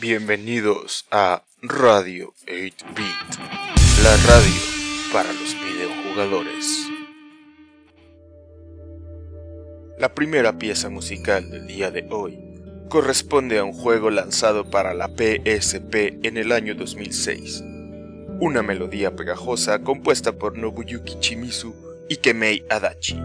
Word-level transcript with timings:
Bienvenidos 0.00 1.06
a 1.10 1.42
Radio 1.60 2.32
8-Bit, 2.46 3.38
la 4.04 4.16
radio 4.28 4.54
para 5.12 5.32
los 5.32 5.56
videojugadores. 5.60 6.88
La 9.98 10.14
primera 10.14 10.56
pieza 10.56 10.88
musical 10.88 11.50
del 11.50 11.66
día 11.66 11.90
de 11.90 12.06
hoy 12.10 12.38
corresponde 12.88 13.58
a 13.58 13.64
un 13.64 13.72
juego 13.72 14.10
lanzado 14.10 14.70
para 14.70 14.94
la 14.94 15.08
PSP 15.08 16.24
en 16.24 16.36
el 16.36 16.52
año 16.52 16.76
2006. 16.76 17.64
Una 18.38 18.62
melodía 18.62 19.16
pegajosa 19.16 19.80
compuesta 19.80 20.30
por 20.30 20.56
Nobuyuki 20.56 21.18
Chimizu 21.18 21.74
y 22.08 22.18
Kemei 22.18 22.64
Adachi, 22.70 23.20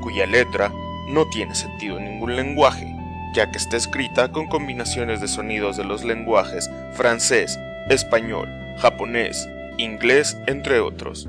cuya 0.00 0.26
letra 0.26 0.72
no 1.08 1.28
tiene 1.30 1.56
sentido 1.56 1.98
en 1.98 2.04
ningún 2.04 2.36
lenguaje, 2.36 2.86
ya 3.34 3.50
que 3.50 3.58
está 3.58 3.76
escrita 3.76 4.30
con 4.30 4.46
combinaciones 4.46 5.20
de 5.20 5.28
sonidos 5.28 5.76
de 5.76 5.84
los 5.84 6.04
lenguajes 6.04 6.70
francés, 6.92 7.58
español, 7.90 8.48
japonés, 8.78 9.48
inglés, 9.76 10.36
entre 10.46 10.80
otros. 10.80 11.28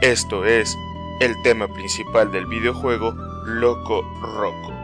Esto 0.00 0.44
es 0.44 0.74
el 1.20 1.34
tema 1.44 1.68
principal 1.68 2.32
del 2.32 2.46
videojuego 2.46 3.12
Loco 3.44 4.02
Roco. 4.22 4.81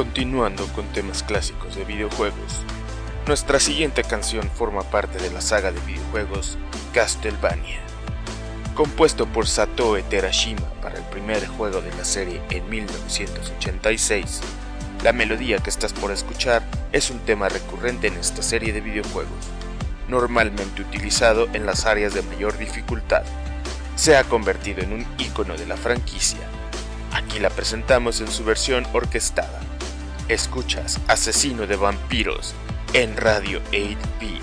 Continuando 0.00 0.66
con 0.68 0.86
temas 0.94 1.22
clásicos 1.22 1.76
de 1.76 1.84
videojuegos, 1.84 2.62
nuestra 3.26 3.60
siguiente 3.60 4.02
canción 4.02 4.48
forma 4.48 4.80
parte 4.80 5.18
de 5.18 5.30
la 5.30 5.42
saga 5.42 5.72
de 5.72 5.80
videojuegos 5.80 6.56
Castlevania. 6.94 7.80
Compuesto 8.74 9.26
por 9.26 9.46
Satoe 9.46 10.02
Terashima 10.04 10.66
para 10.80 10.96
el 10.96 11.04
primer 11.10 11.46
juego 11.46 11.82
de 11.82 11.94
la 11.96 12.06
serie 12.06 12.40
en 12.48 12.66
1986, 12.70 14.40
la 15.04 15.12
melodía 15.12 15.58
que 15.58 15.68
estás 15.68 15.92
por 15.92 16.12
escuchar 16.12 16.62
es 16.92 17.10
un 17.10 17.18
tema 17.18 17.50
recurrente 17.50 18.06
en 18.06 18.14
esta 18.14 18.40
serie 18.42 18.72
de 18.72 18.80
videojuegos, 18.80 19.50
normalmente 20.08 20.80
utilizado 20.80 21.46
en 21.52 21.66
las 21.66 21.84
áreas 21.84 22.14
de 22.14 22.22
mayor 22.22 22.56
dificultad. 22.56 23.24
Se 23.96 24.16
ha 24.16 24.24
convertido 24.24 24.80
en 24.80 24.94
un 24.94 25.06
icono 25.18 25.58
de 25.58 25.66
la 25.66 25.76
franquicia. 25.76 26.40
Aquí 27.12 27.38
la 27.38 27.50
presentamos 27.50 28.22
en 28.22 28.28
su 28.28 28.44
versión 28.44 28.86
orquestada. 28.94 29.60
Escuchas 30.30 31.00
Asesino 31.08 31.66
de 31.66 31.74
Vampiros 31.74 32.54
en 32.92 33.16
Radio 33.16 33.60
8-Bit. 33.72 34.39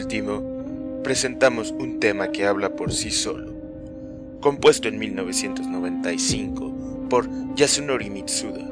Último, 0.00 0.42
presentamos 1.04 1.72
un 1.72 2.00
tema 2.00 2.32
que 2.32 2.46
habla 2.46 2.70
por 2.70 2.92
sí 2.92 3.10
solo. 3.10 3.52
Compuesto 4.40 4.88
en 4.88 4.98
1995 4.98 7.06
por 7.10 7.28
Yasunori 7.54 8.08
Mitsuda, 8.08 8.66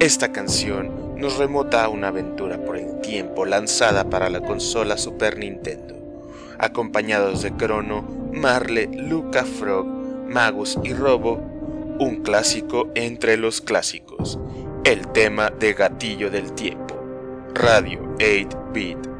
esta 0.00 0.32
canción 0.32 1.16
nos 1.16 1.38
remota 1.38 1.82
a 1.82 1.88
una 1.88 2.08
aventura 2.08 2.62
por 2.62 2.76
el 2.76 3.00
tiempo 3.00 3.46
lanzada 3.46 4.10
para 4.10 4.28
la 4.28 4.42
consola 4.42 4.98
Super 4.98 5.38
Nintendo, 5.38 5.94
acompañados 6.58 7.42
de 7.42 7.52
Crono, 7.52 8.02
Marle, 8.34 8.90
Luca 8.92 9.44
Frog, 9.44 9.86
Magus 10.28 10.78
y 10.84 10.92
Robo, 10.92 11.40
un 11.98 12.22
clásico 12.22 12.90
entre 12.94 13.38
los 13.38 13.62
clásicos, 13.62 14.38
el 14.84 15.08
tema 15.08 15.48
de 15.48 15.72
Gatillo 15.72 16.30
del 16.30 16.52
Tiempo, 16.52 17.02
Radio 17.54 18.14
8-Bit. 18.18 19.15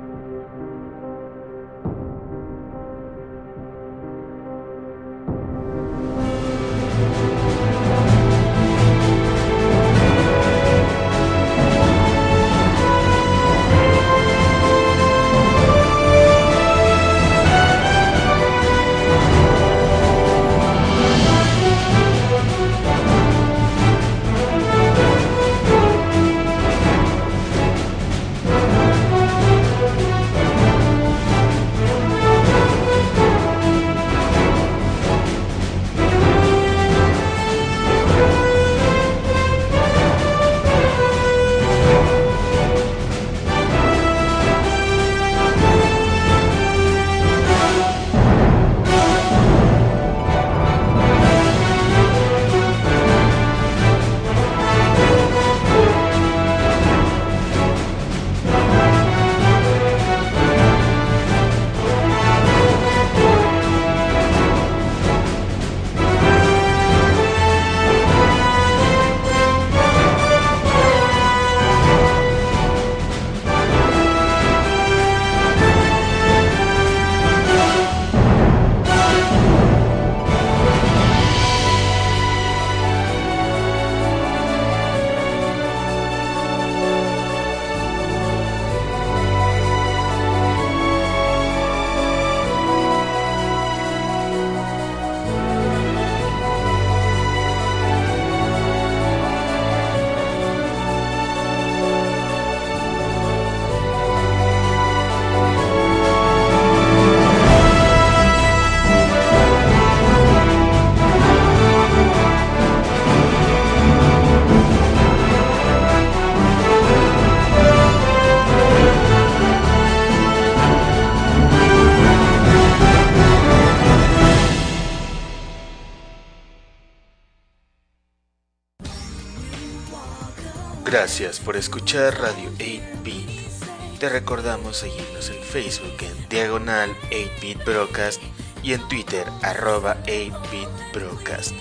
Gracias 131.06 131.38
por 131.38 131.56
escuchar 131.56 132.20
Radio 132.20 132.50
8-Bit. 132.58 134.00
Te 134.00 134.08
recordamos 134.08 134.78
seguirnos 134.78 135.30
en 135.30 135.40
Facebook 135.40 135.94
en 136.00 136.28
Diagonal 136.28 136.90
8-Bit 137.12 137.64
Broadcast 137.64 138.20
y 138.64 138.72
en 138.72 138.88
Twitter 138.88 139.25
arroba 139.42 139.96
8-Bit 140.06 140.68
Broadcast. 140.92 141.52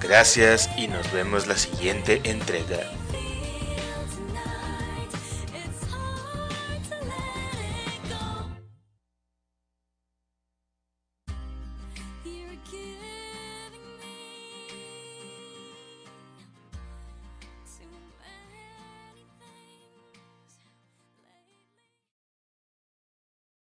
Gracias 0.00 0.70
y 0.78 0.86
nos 0.86 1.12
vemos 1.12 1.48
la 1.48 1.56
siguiente 1.56 2.20
entrega. 2.22 2.88